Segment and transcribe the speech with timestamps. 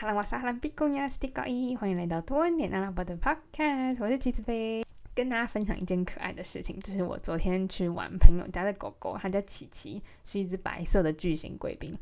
[0.00, 11.92] 哈兰瓦萨兰比贡亚斯蒂高伊，欢迎来到多恩点阿拉伯的 Podcast，我是橘子飞，跟大家分享一件可爱的事情，就是我昨天去玩朋友家的狗狗，它叫琪琪，是一只白色的巨型贵宾，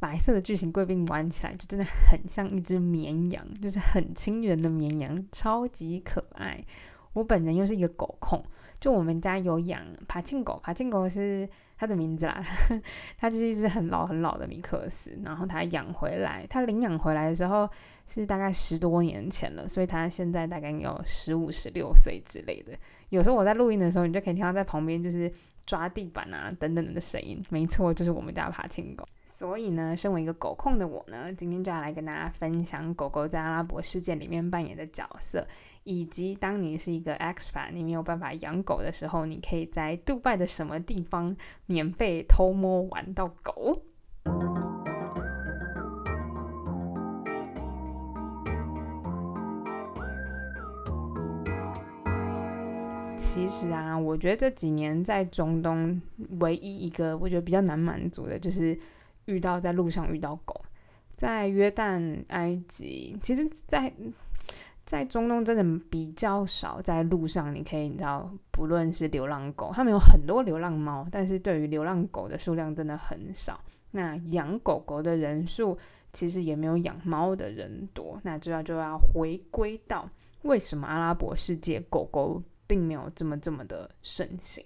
[0.00, 6.64] 白色的巨型贵宾玩起来就真的很像一只绵羊，就是很亲人的绵羊，超级可爱。
[7.12, 8.42] 我本人又是一个狗控，
[8.84, 11.48] 就我们家有养爬庆狗，爬庆狗是。
[11.76, 12.40] 它的名字啦，
[13.18, 17.68] 它就是一只很老很老的米克斯，然后它养回来，它领养回来的时候
[18.06, 22.72] 是大概十多年前了，所以它现在大概有十五、十六岁之类的。
[23.08, 25.30] 有时候我在录音的时候，你就可以听到在旁边就是
[25.66, 29.04] 抓地板啊等等的声音，没错，就是我们家爬青狗。
[29.24, 35.44] 所以呢，身为一个狗控的我呢，今天就要来跟大家分享狗狗在阿拉伯世界里面扮演的角色。
[35.84, 43.82] 以及当你是一个 X 版你没有办法养狗的时候，你可以在杜拜的什么地方免费偷摸玩到狗？
[53.16, 56.00] 其实啊，我觉得这几年在中东
[56.40, 58.78] 唯一一个我觉得比较难满足的就是
[59.26, 60.60] 遇到在路上遇到狗，
[61.16, 63.92] 在约旦、埃及，其实，在
[64.84, 73.58] 在中东真的比较少，在路上你可以你知道，不论是流浪狗，他们有很多流浪猫，但是对于流浪狗的数量真的很少。
[73.92, 75.78] 那养狗狗的人数
[76.12, 78.20] 其实也没有养猫的人多。
[78.24, 80.06] 那这要就要回归到
[80.42, 84.64] 为什么阿拉伯世界狗狗并没有这么这么的盛行？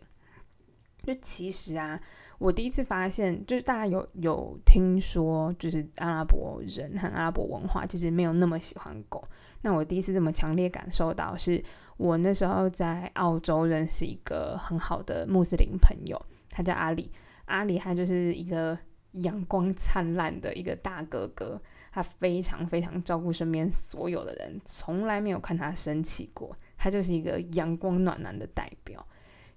[1.04, 1.98] 就其实啊，
[2.38, 9.22] 我第一次发现，就是大家有有听说，就是阿拉伯人和阿拉伯文化其实没有那么喜欢狗。
[9.62, 11.62] 那我第一次这么强烈感受到，是
[11.96, 17.10] 我那时候在澳洲认识一个很好的穆斯林朋友，他叫阿里。
[17.46, 18.78] 阿里他就是一个
[19.12, 26.56] 阳光灿烂的一个大哥哥，他非常非常照顾身边所有的人，从来没有看他生气过。
[26.76, 29.04] 他就是一个阳光暖男的代表。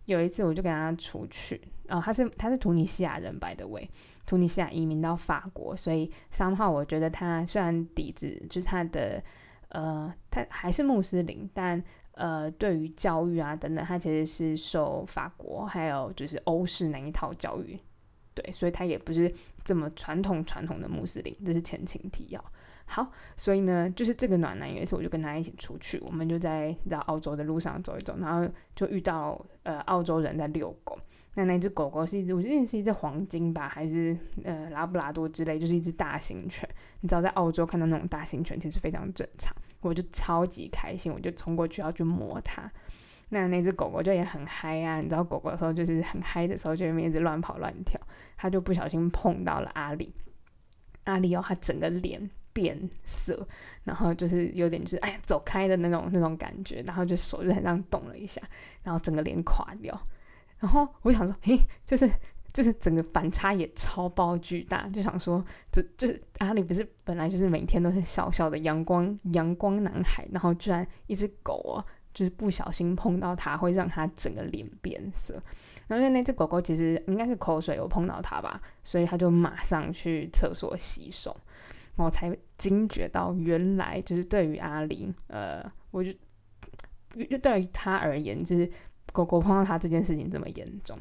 [0.06, 3.88] 有一次我就跟他出去，哦他是他是突尼西亚人，by the way，
[4.26, 9.24] 突尼西亚移民到法国，所以三号我觉得他虽然底子就是他的。
[9.72, 11.82] 呃，他还是穆斯林，但
[12.14, 17.80] 呃，对于教育啊等等，他其实是受法国还有就是欧式那一套教育，
[18.34, 19.34] 对，所以他也不是
[19.64, 22.44] 这么传统传统的穆斯林，这是前情提要。
[22.86, 31.00] 好，所以呢，就是这个暖男有一次我就跟他一起出去，我们就在到澳洲的路上走一走，然后就遇到呃澳洲人在遛狗。
[31.36, 36.68] 那那只狗狗是一只，我记得是一只黄金吧，还是呃拉布拉多之类，就是一只大型犬。
[37.00, 42.70] 你知道在澳洲看到那种大型犬其实非常正常，我就超级开心，我就冲过去要去摸它。
[43.34, 48.00] 那那只狗狗就也很嗨啊，你知道狗狗的时候就是很嗨的时候，就一直乱跑乱跳。
[48.36, 50.14] 它就不小心碰到了阿里，
[51.06, 53.48] 阿里哦，它整个脸变色，
[53.86, 58.42] 然后就是有点就是哎呀走开的那种那种感觉，然后就手就这样动了一下，
[58.84, 59.98] 然后整个脸垮掉。
[60.60, 62.10] 然后我想说，嘿，就是
[62.52, 75.34] 就是整个反差也超爆巨大，就想说，这就是阿里不是本来就是每天都是小小的阳光阳光男孩，然后居然一只狗哦，就是不小心碰到它，会让它整个脸变色。
[75.88, 81.36] 然后因为那只狗狗其实应该是口水有碰到它吧，所以它就马上去厕所洗手，
[81.96, 86.12] 我才惊觉到原来就是对于阿玲，呃，我就
[87.30, 88.72] 就对于他而言就是。
[89.14, 90.98] 狗狗碰到它这件事情这么严重，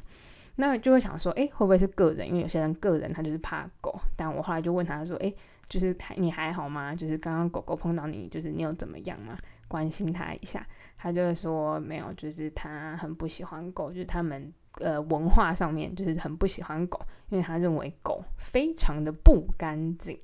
[0.56, 2.27] 那就会想说，哎，会不会是个人？
[2.28, 3.99] 因为有些人个人他就是怕狗。
[4.16, 5.33] 但我后来就问他说，哎，
[5.69, 6.94] 就是还你还好吗？
[6.94, 9.37] 就是刚刚狗狗碰到你，就是你有怎么样吗？
[9.69, 10.66] 关心他一下。
[10.97, 17.00] 他就会说没有，就是他很不喜欢狗，就是他们呃文化上面就是很不喜欢狗，
[17.31, 20.19] 因为他认为狗非常的不干净，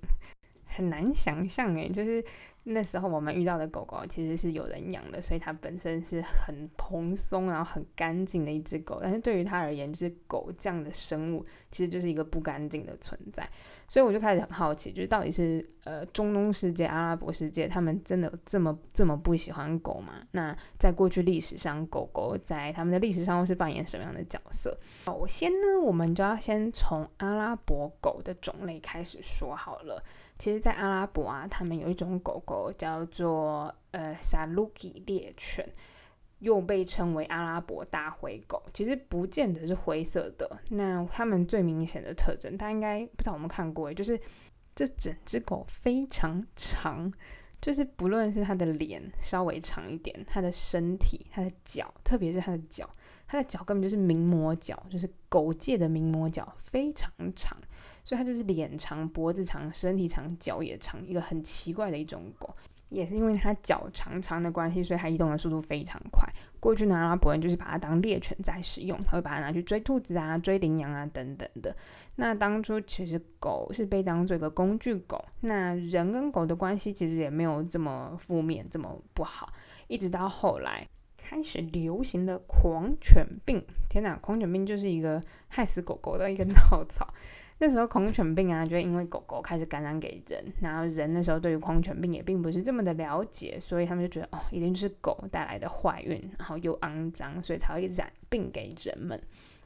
[0.67, 2.23] 很难想象哎，就是。
[2.69, 8.99] 那时候我们遇到的狗狗其实是有人养的，所以它本身是很蓬松，然后很干净的一只狗。
[9.01, 13.49] 但是对于它而言，就是狗这样的生物其实就是一个不干净的存在。
[13.87, 20.15] 所以我就开始很好奇，就是到底是呃中东世界、阿拉伯世界，他们真的这么这么不喜欢狗吗？
[20.33, 24.77] 那在过去历史上，狗狗在他们的历史上又是扮演什么样的角色？
[25.05, 30.03] 首先呢，我们就要先从阿拉伯狗的种类开始说好了。
[30.39, 35.67] 其实，在阿拉伯啊，他们有一种狗狗叫做呃萨鲁基猎犬，
[36.41, 38.63] 又被称为阿拉伯大灰狗。
[38.75, 44.21] 其实不见得是灰色的，那它们最明显的特征，大家应该不知道我们看过，就是
[44.75, 47.11] 这整只狗非常长，
[47.61, 52.89] 就是不论是它的脸稍微长一点，它的身体、它的脚，特别是它的脚，
[53.27, 57.57] 它的脚根本就是名模脚，就是狗界的名模脚，非常长，
[58.07, 62.55] 所以它就是脸长、脖子长、身体长、脚也长，一个很奇怪的一种狗。
[62.89, 66.25] 也是因为它脚长长的关系，所以它移动的速度非常快。
[66.61, 71.75] 过去呢，阿拉伯人就是把它当猎犬在使用，他会把它拿去追兔子啊、追羚羊啊等等的。
[72.15, 79.53] 那当初其实狗是被当做一个工具狗，那人跟狗的关系其实也没有这么负面、这么不好。
[79.89, 80.87] 一直到后来
[81.17, 87.13] 开始流行的狂犬病，天哪，狂犬病就是一个害死狗狗的一个 稻草。
[87.59, 99.19] 那时候狂犬病啊，就因为狗狗开始感染给人，然后人那时候对于狂犬病也并不是这么的了解，所以他们就觉得哦，一定是狗带来的坏运，然后又肮脏，所以才会染病给人们。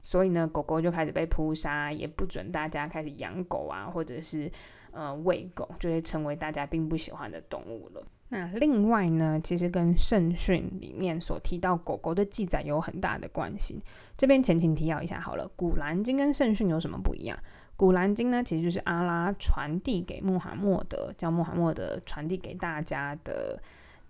[0.03, 4.51] 所以呢，狗狗就开始被扑杀，也不准大家开始养狗啊，或者是
[4.93, 8.03] 呃喂狗，就会成为大家并不喜欢的动物了。
[8.29, 13.83] 那另外呢，其实跟圣训里面所提到狗狗的记载有很大的关系。
[14.17, 17.37] 这边前情提要一下好了，《古兰经》跟圣训有什么不一样？
[17.81, 23.59] 古兰经呢，其实就是阿拉传递给穆罕默德，叫穆罕默德传递给大家的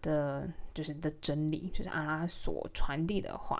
[0.02, 0.44] 的，
[0.74, 3.56] 就是的真理，就是阿拉所传递的话。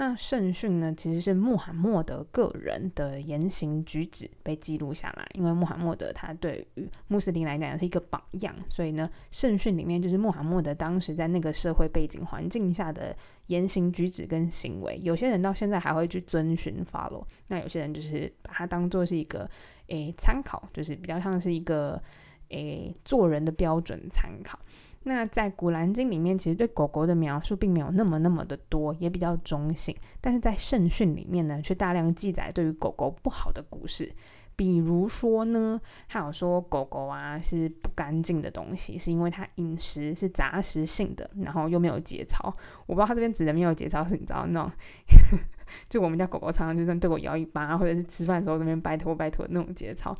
[0.00, 13.14] 那圣训呢，其实是穆罕默德个人的言行举止被记录下来，因为穆罕默德他对于穆斯林来讲是一个榜样，所以呢，圣训里面就是穆罕默德当时在那个社会背景环境下的
[13.48, 14.98] 言行举止跟行为。
[15.02, 19.46] 有些人到现在还会去遵循 follow，那有些人就是把它当做是一个
[19.88, 22.02] 诶参考，就是比较像是一个
[22.48, 24.58] 诶做人的标准参考。
[25.04, 29.96] 那在《古兰经》里面，其实对狗狗的描述并没有那么那么的多，也比较中性。
[30.20, 34.12] 但是在圣训里面呢，却大量记载对于狗狗不好的故事。
[34.56, 42.54] 比如说呢，还有说狗狗啊是不干净的东西，是因为它饮食是杂食性的，然后又没有节操。
[42.84, 44.70] 我不知道他这边指的没有节操是，你知道那种，
[45.88, 50.14] 就我们家狗狗常常就对我摇尾巴，或者是吃饭的时候那边拜托拜托那种节操，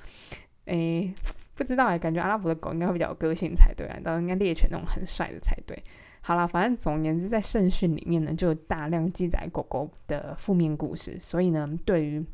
[0.65, 1.13] 诶。
[1.61, 5.79] 不知道哎，感觉阿拉伯的狗应该会比较有个性才对啊，倒应该猎犬那种很帅的才对。
[6.23, 12.25] 好了，反正总而言之，在圣训里面呢，就有大量记载狗狗的负面故事，所以呢，对于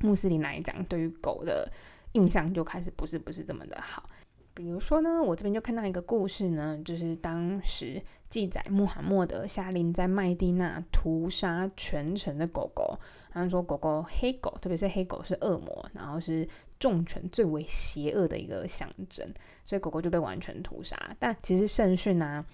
[0.00, 1.70] 穆斯林来讲，对于狗的
[2.14, 4.10] 印象就开始不是不是这么的好。
[4.52, 12.98] 比如说呢，我这边就看到一个故事呢，就是当时记载穆罕默德下令在麦地那屠杀全城的狗狗，
[13.30, 16.48] 他们说狗狗黑狗，特别是黑狗是恶魔，然后是。
[16.78, 19.26] 重拳最为邪恶的一个象征，
[19.64, 20.96] 所以狗狗就被完全屠杀。
[21.18, 22.44] 但其实圣训呢，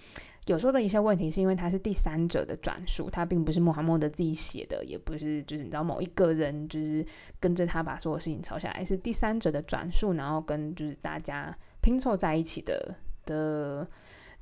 [0.45, 7.05] 有时候的一些问题是因为它是第三者的转述，它并不是穆罕默德自己写的，也不是就是你知道某一个人就是
[7.39, 12.95] 跟着他把所有事情抄下来，是第三者的转述，然后跟就是大家拼凑在一起的
[13.25, 13.87] 的。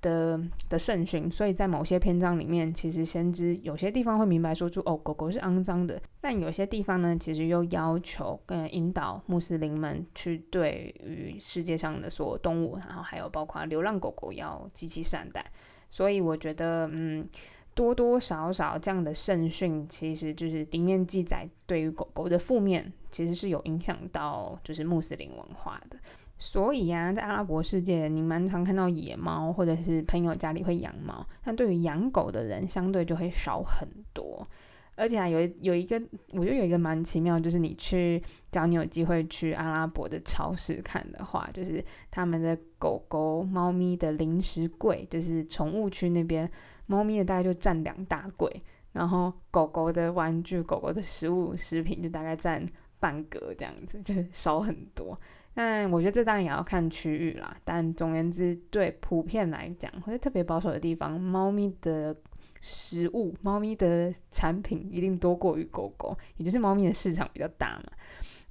[0.02, 0.40] 的
[0.70, 15.46] 的圣训，所以在某些篇章里面，其实先知有些地方会明白说出哦，狗狗是肮脏的，但有些地方呢，其实又要求跟引导穆斯林们去对于世界上的所有动物，然后还有包括流浪狗狗要极其善待。
[15.90, 17.28] 所以我觉得，嗯，
[17.76, 25.98] 多多少少这样的圣训，其实就是里面记载对于狗狗的负面，其实是有影响到就是穆斯林文化的。
[26.42, 31.24] 所以呀，在阿拉伯世界，你蛮常看到野猫，或者是朋友家里会养猫。
[31.44, 34.48] 但对于养狗的人，相对就会少很多。
[34.96, 38.20] 而且啊，有有一个，我觉得有一个蛮奇妙，就是你去，
[38.52, 46.50] 只要你有机会去阿拉伯的超市看的话，就是他们的狗狗、猫咪的零食柜，就是宠物区那边，
[46.88, 48.52] 猫咪的大概就占两大柜，
[48.94, 52.68] 然后狗狗的玩具、狗狗的食物、食品就大概占
[53.00, 55.16] 半格这样子，就是少很多。
[55.54, 57.56] 但我觉得这当然也要看区域啦。
[57.64, 62.16] 但总而言之，对普遍来讲，或者特别保守的地方，猫咪的
[62.62, 67.92] 食物、猫咪的产品一定多过于狗狗，也就是猫咪的市场比较大嘛。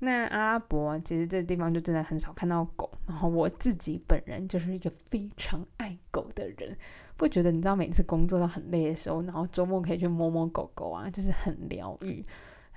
[0.02, 2.90] 那阿拉伯其实这地方就真的很少看到狗。
[3.06, 6.76] 然后我自己本人就是一个非常爱狗的人，
[7.16, 12.24] 不觉得你知道每次工作到很累的时候，然后周末可以去摸摸狗狗啊，就是很疗愈。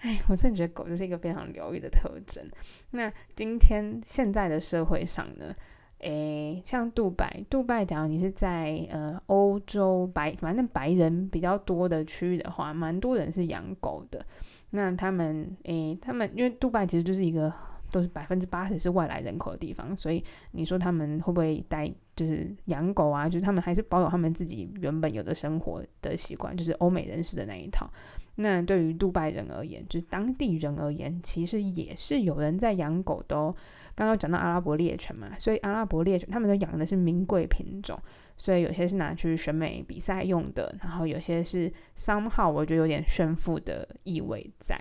[0.04, 2.46] 哎，我真的觉得狗就是一个非常疗愈的特征。
[2.92, 5.56] 那今天现在的社会上呢，
[6.00, 14.26] 诶，像杜拜，杜拜，假如你是在呃欧洲白，反正白人比较多的区域的话，蛮多人是养狗的。
[14.72, 17.54] 那他们，诶，他们因为杜拜其实就是一个
[17.90, 23.30] 都是百分之八十是外来人口的地方，所以你说他们会不会带就是养狗啊？
[23.30, 27.90] 就是他们还是保有他们自己原本有的生活的习惯，就是欧美人士的那一套。
[28.36, 33.56] 那对于杜拜人而言，就是当地人而言，其实也是有人在养狗的哦。
[33.96, 37.96] 刚刚讲到阿拉伯猎犬嘛，所以阿拉伯猎犬他们都养的是名贵品种，
[38.36, 44.80] 所以有些是拿去选美比赛用的，然后有些是商号，我觉得有点炫富的意味在。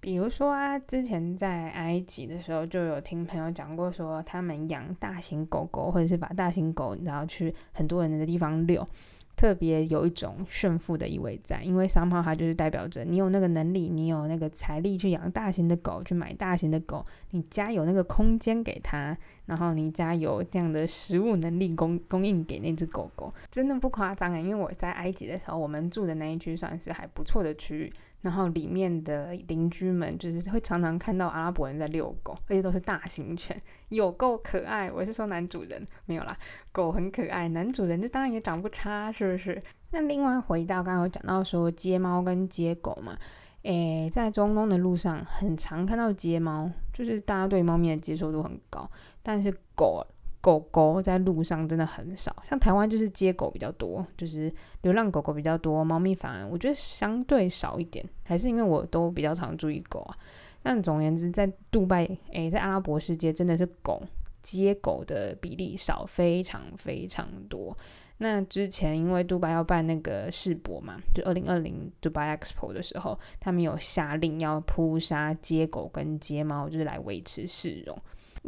[0.00, 8.86] 比如说啊，之前在埃及的时候，就有听朋友讲过，说他们养大型狗狗，或者是把大型狗然后去很多人的地方遛。
[9.38, 19.16] 特别有一种炫富的意味在，因为商号它就是代表着你有那个能力，你有那个财力去养大型的狗，去买大型的狗，你家有那个空间给它，
[19.46, 24.40] 然后你家有这样的食物能力供供应给那只狗狗，真的不夸张啊！
[24.40, 27.92] 因为我在埃及的时候，我们住的那一区算是还不错的区域。
[28.20, 33.60] 然后里面的邻居们就是会常常看到阿拉伯人在遛狗，而且都是大型犬，
[33.90, 34.90] 有够可爱。
[34.90, 36.36] 我是说男主人没有啦，
[36.72, 39.62] 狗很可爱，男主人就当然也长不差，是不是？
[39.90, 43.16] 那另外回到刚刚有讲到说接猫跟接狗嘛，
[43.62, 48.90] 诶，在中东的路上很常看到接猫，就是大家对猫咪的接受度很高，
[49.22, 50.06] 但是狗。
[50.48, 54.50] 狗狗在路上真的很少，像台湾就是接狗比较多，就是
[54.80, 60.16] 流浪狗狗比较多，猫咪反而我觉得相对少一点，还是因为我都比较常注意狗啊。
[60.62, 64.02] 但总而言之，在杜拜，诶，在阿拉伯世界真的是狗
[64.40, 67.76] 接狗的比例少，非常非常多。
[68.16, 77.98] 那之前因为杜拜要办那个世博嘛，就二零二零杜拜 Expo 的时候，他们有下令要扑杀接狗跟接猫，就是来维持市容。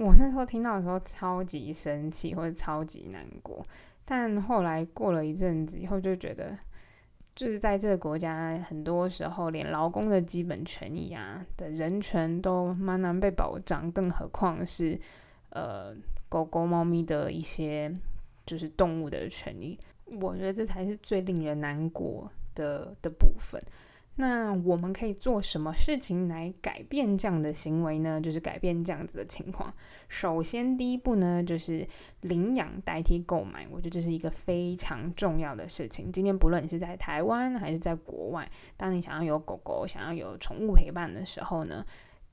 [0.01, 3.65] 我那时候听到的时候超级生气或者超级难过，
[4.07, 6.57] 但后来过了一阵子以后就觉得，
[7.35, 14.99] 就是在这个国家，很多时候连劳工的基本权益啊的人权都蛮难被保障，更何况是
[15.51, 15.95] 呃
[16.31, 17.93] 狗狗、猫咪的一些
[18.47, 23.61] 就是动物的权益，我觉得这才是最令人难过的的部分。
[24.17, 28.21] 那我们可以做什么事情来改变这样的行为呢？
[28.21, 29.73] 就是改变这样子的情况。
[30.09, 31.87] 首先，第一步呢，就是
[32.23, 33.67] 领养代替购买。
[33.71, 36.13] 我觉得这是一个非常重要的事情。
[36.13, 41.85] 今天不论你是在台湾还是在国外，当你想要有狗狗、想要有宠物陪伴的时候呢？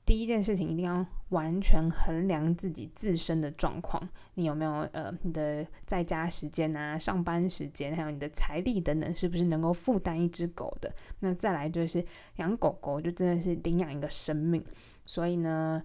[0.08, 10.90] 第一件事情一定要完全衡量自己自身的状况，你有没有呃你的在家时间啊、上班时间，还有你的财力等等，是不是能够负担一只狗的？
[11.20, 12.02] 那再来就是
[12.36, 14.64] 养狗狗，就真的是领养一个生命，
[15.04, 15.82] 所以呢，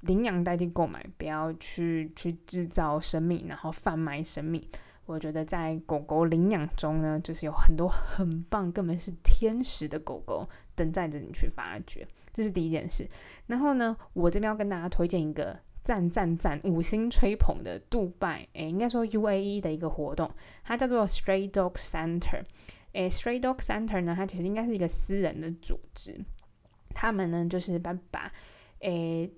[0.00, 4.60] 领养代替购买，不要去去制造生命，然后贩卖生命。
[5.04, 12.04] 我觉得在狗狗领养中呢，就是有很多很棒，根本是天使的狗狗等待着你去发掘。
[12.36, 13.08] 这是第一件事，
[13.46, 20.30] 然后呢，我这边要跟大家推荐一个赞赞赞五星吹捧的杜拜，诶，应该说 UAE 的一个活动，
[20.62, 22.42] 它叫做 Stray Dog Center。
[22.92, 26.20] 诶，Stray Dog Center 呢，它其实应该是一个私人的组织，
[26.90, 28.30] 他们呢就是把把
[28.80, 29.32] 诶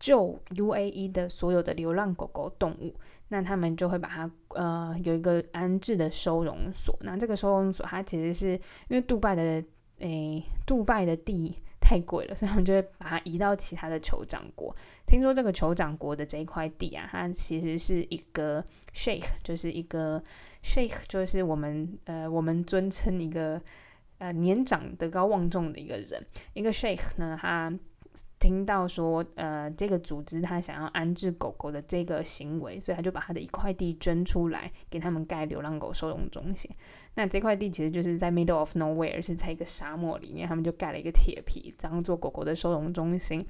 [0.00, 2.92] 救 UAE 的所有的流浪狗狗动物，
[3.28, 8.54] 那他们就会把它呃有一个安置的收容所，那这个收容所它其实是
[8.88, 9.64] 因为杜拜的
[9.98, 11.56] 诶杜拜的地。
[11.90, 14.72] 太贵了， 所以他们就会把它移到其他的酋长国。
[15.08, 20.22] 听说这个酋长国的这一块地啊，它其实是一个 sheikh，就是一个
[20.62, 23.60] sheikh，就是我们呃我们尊称一个
[24.18, 26.24] 呃年长德高望重的一个人。
[26.54, 27.72] 一个 sheikh 呢，他
[28.38, 36.70] 听到说呃这个组织他想要安置狗狗的这个行为，所以他就把他的一块地捐出来给他们盖流浪狗收容中心。
[37.14, 43.46] 那这块地其实就是在 middle of nowhere，是在一个沙漠里面，他们就盖了一个铁皮，当做狗狗的收容中心。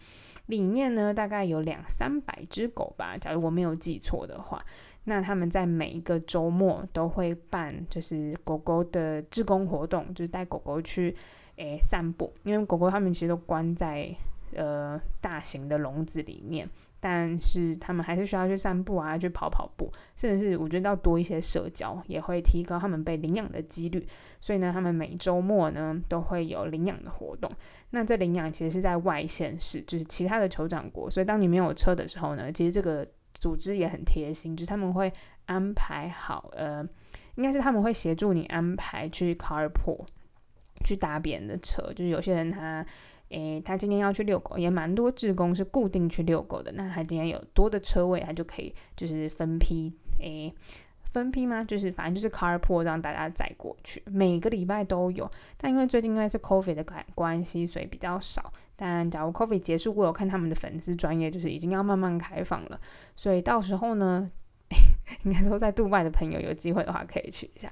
[0.47, 4.61] 里面呢，大概有两三百只狗吧，假如我没有记错的话。
[5.05, 11.14] 那他们在每一个周末都会办，就是狗狗的志工活动，就是带狗狗去
[11.57, 14.12] 诶散步，因为狗狗它们其实都关在
[14.54, 16.69] 呃大型的笼子里面。
[17.02, 24.07] 但是他们还是需要去散步啊，去跑跑步，甚至是我觉得要多一些社交，也会提高他们被领养的几率。
[24.38, 27.50] 所以呢，他们每周末呢都会有领养的活动。
[27.92, 31.09] 那这领养其实是在外县市，就是其他的酋长国。
[31.09, 35.11] 所以当你没有车的时候呢，其实这个组织也很贴心，就是他们会
[35.47, 36.87] 安排好，呃，
[37.37, 40.04] 应该是他们会协助你安排去 carpool
[40.85, 42.85] 去搭别人的车，就是有些人他。
[43.31, 46.71] 诶，他今天要去遛狗，也蛮多志工是固定去遛狗的。
[46.73, 50.53] 那他今天有多的车位，他就可以就是分批诶，
[51.13, 51.65] 分批吗？
[51.65, 55.31] 就是反正就是 carpool 让大家载过去，每个礼拜都有。
[55.57, 58.53] 但因为最近因为是 coffee 的关关系，所以比较少。
[58.77, 62.81] 但假如 coffee 结束过，后看他们的粉丝专业就是已经要慢慢开放了，
[63.15, 64.31] 所以到时候呢，
[65.25, 67.71] 应该说在杜拜的朋友有机会的话可以去一下。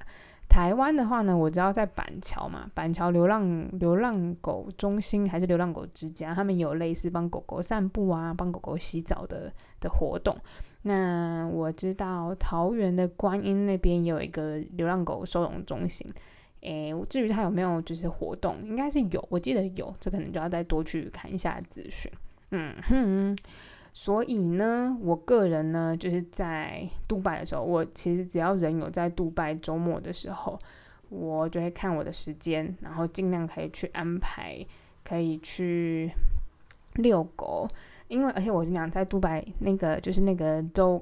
[0.49, 10.35] 台湾的话呢，我知道在板桥嘛，板桥流浪流浪狗中心还是流浪狗之家，他们有类似帮狗狗散步啊，帮狗狗洗澡的的活动。
[10.81, 16.11] 那我知道桃园的观音那边也有一个流浪狗收容中心。
[16.61, 22.11] 诶，至于它有没有就是活动，应该是有，我记得有，这可能就要再多去看一下资讯。
[22.51, 23.37] 嗯哼。
[24.01, 30.57] 所以呢，我个人呢，就是在杜拜的时候，我其实只要人有在杜拜周末的时候，
[31.09, 34.65] 我就会看我的时间，然后尽量可以去安排，
[35.03, 36.09] 可以去
[36.93, 37.67] 遛狗。
[38.07, 41.01] 因为而且我是讲，在杜拜那个就是那个 dog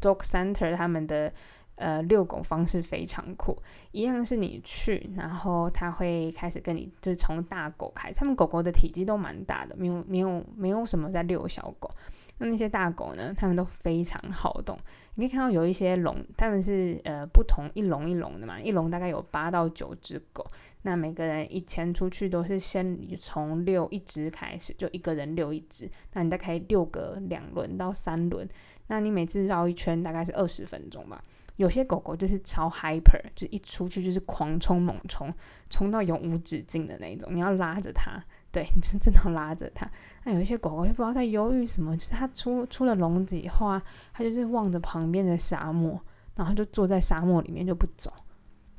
[0.00, 1.32] dog center 他们的
[1.74, 3.60] 呃遛狗方式非常酷，
[3.90, 11.90] 一样是你去，然后他会开始跟你就是从大狗开，他们狗狗的体积都蛮大的，没有没有没有什么在遛小狗。
[12.38, 13.32] 那那些大狗呢？
[13.36, 14.78] 它们都非常好动。
[15.14, 20.46] 你可以看到有一些笼，它们是呃不同一笼一笼的嘛，一笼大概有八到九只狗。
[20.82, 25.90] 那每个人一牵出去都是先从遛一只开始，就一个人遛一只。
[26.12, 28.46] 那你大概遛个两轮到三轮，
[28.88, 31.22] 那你每次绕一圈大概是二十分钟吧。
[31.56, 35.32] 有些狗狗就是超 hyper，就一出去就是狂冲猛冲，
[35.70, 38.22] 冲到永无止境的那种，你要拉着它。
[38.52, 39.90] 对， 你是真的拉着它。
[40.24, 46.00] 那有一些狗狗就不知道在犹豫什么，就是它出出了笼子以后啊，它就是望着旁边的沙漠，
[46.34, 48.12] 然后就坐在沙漠里面就不走，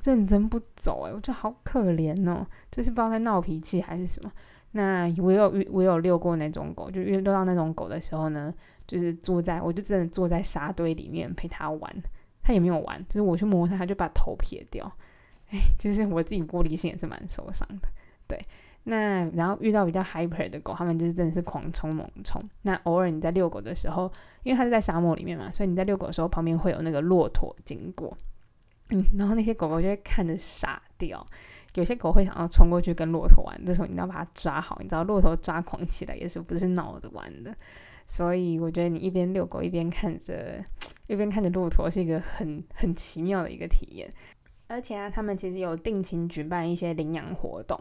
[0.04, 1.04] 认真不走。
[1.08, 4.32] 哎，我觉得好可怜哦，就是不知道在闹脾气还是什么。
[4.72, 8.54] 那我有我有遛过那种狗，就遇到那种狗的时候呢，
[8.86, 12.04] 就是坐在我就真的坐在沙堆里面陪它玩，
[12.44, 14.92] 它也没有玩，就是我去摸它，它就把头撇掉。
[15.50, 17.88] 哎，其实我自己玻璃心也是蛮受伤的，
[18.28, 18.38] 对。
[18.90, 22.42] 那然后遇到比较 hyper 的狗，它们就是真的是狂冲猛冲。
[22.62, 24.10] 那偶尔你在遛狗的时候，
[24.44, 28.18] 因为它是在沙漠里面嘛，所以你在遛狗的时候，旁边会有那个骆驼经过，
[28.92, 31.26] 嗯，然后那些狗狗就会看着傻掉。
[31.76, 37.54] 有些狗会想要冲过去跟骆驼玩，这时候你要把它抓好，你知道骆驼抓狂起来也是不是闹着玩的。
[38.06, 40.64] 所以我觉得你一边遛狗一边看着
[41.08, 44.10] 一边看着骆驼是一个很很奇妙的一个体验。
[44.70, 47.80] 而且啊，他们其实有定期举办一些领养活动。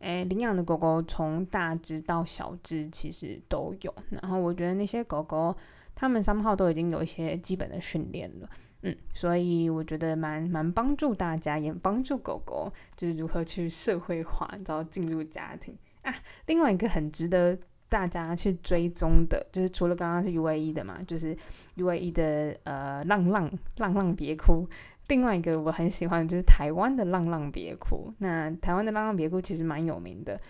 [0.00, 5.56] 诶，领养的狗狗从大只到小只其实都有，然后我觉得那些狗狗，
[5.94, 8.50] 它们三号都已经有一些基本的训练了，
[8.82, 16.14] 嗯，所以我觉得蛮蛮帮助大家，也帮助狗狗就是如何去社会化，然后进入家庭啊。
[16.46, 21.34] 另外一个很值得大家去追踪的，就是除了刚刚是 U A E 的嘛，就是
[21.76, 24.68] U A E 的呃浪浪浪浪别哭。
[25.08, 28.12] 另外一个我很喜欢就是台湾的浪浪别哭。
[28.18, 30.40] 那台湾的浪浪别哭其实蛮有名的。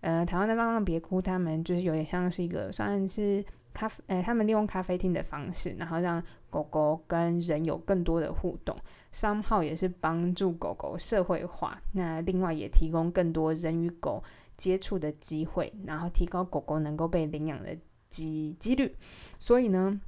[0.00, 8.76] 呃，台湾的浪浪别哭，他们就是有点像是一个算是咖啡，呃，他们利用咖啡厅的方式，然后让狗狗跟人有更多的互动。
[9.10, 11.80] 三号也是帮助狗狗社会化。
[11.92, 14.22] 那另外也提供更多人与狗
[14.56, 17.76] 接触的机会，然后提高狗狗能够被领养的
[18.08, 18.94] 机几率。
[19.38, 20.00] 所以呢。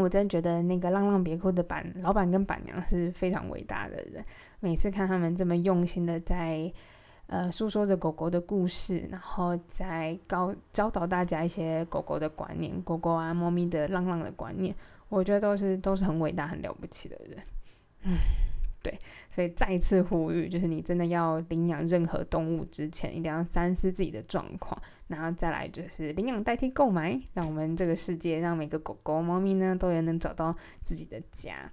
[0.00, 4.24] 我真觉得那个浪浪别哭的板老板跟板娘是非常伟大的人。
[4.60, 6.72] 每次看他们这么用心的在
[7.26, 14.74] 呃诉说着狗狗的故事，然后在教教导大家一些狗狗的观念，狗狗啊、猫咪的浪浪的观念，
[15.08, 17.38] 我觉得都是都是很伟大、很了不起的人。
[18.02, 18.16] 嗯。
[18.82, 31.70] 对，所以再次呼吁，就是你真的要领养任何动物之前，一定要三思自己的状况，然后再来就是领养代替购买，让我们这个世界，让每个狗狗、猫咪呢，都也能找到自己的家。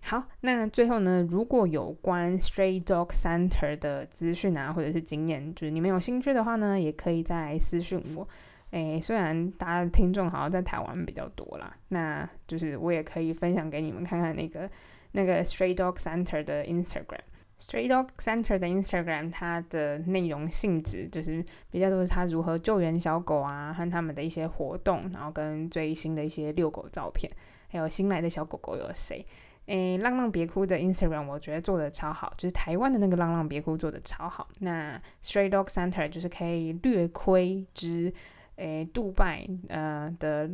[0.00, 8.26] 好，那最后呢，如果有关 Stray Dog Center 的资讯啊，或者是经验，就是你们有兴趣的话呢，也可以再来私讯我。
[8.70, 14.70] 诶，虽然大家听众好像在台湾比较多啦，那就是我也可以分享给你们看看那个。
[15.12, 27.30] 那个 Stray Dog Center 的 Instagram，Stray Dog Center 的 Instagram，它的内容性质就是比较多是它如何救援小狗啊，和他们的一些活动，然后跟最新的一些遛狗照片，
[27.68, 29.24] 还有新来的小狗狗有谁。
[29.66, 34.46] 诶，浪浪别哭的 Instagram 我觉得做的超好，就是台湾的那个浪浪别哭做的超好。
[34.60, 38.12] 那 Stray Dog Center 就是可以略窥之，
[38.54, 40.48] 诶，杜拜呃的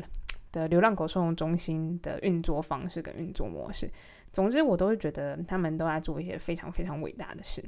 [0.50, 3.90] 的流浪狗收容中心的运作方式跟运作模式。
[4.32, 7.62] 总之，我都会觉得他们都在做一些非常非常伟大的事。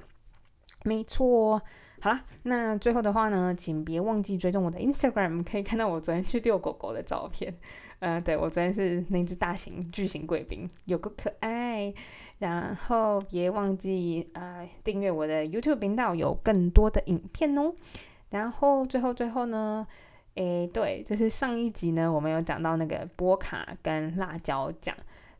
[0.87, 1.59] 没错，
[2.01, 7.55] 好了，那最后的话呢，请别忘记追踪我的 Instagram，可以看到我昨天去遛狗狗的照片。
[8.01, 11.95] 呃，对我昨天是那只大型巨型贵宾，有个可爱。
[12.41, 17.73] 然后别忘记呃订阅我的 YouTube 频道，有更多的影片哦。
[18.29, 19.87] 然后最后最后呢，
[20.35, 24.95] 诶，对，就是上一集呢，我们有讲到那个波卡跟辣椒酱。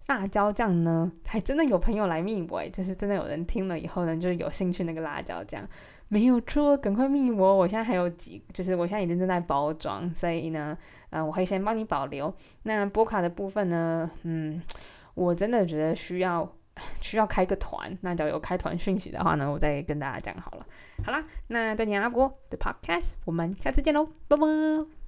[0.07, 5.67] 辣椒酱呢， 还真的有朋友来密我，就是真的有人听了以后呢，就是有兴趣那个辣椒酱，
[6.09, 10.77] 没有错，赶快密我，我现在还有几，就是我现在已经正在包装，所以呢，
[11.11, 12.33] 呃，我会先帮你保留。
[12.65, 14.63] 那波卡的部分呢，嗯，
[15.15, 16.51] 我真的觉得需要
[17.01, 20.67] 需要开个团，那只要有开团讯息的话呢，我再跟大家讲好了。
[21.05, 25.04] 好啦，那对你阿波的 Podcast，我们下次见喽，拜拜。